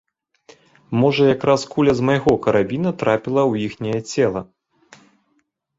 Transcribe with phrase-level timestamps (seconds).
[1.01, 4.41] Можа якраз куля з майго карабіна трапіла ў іхняе цела.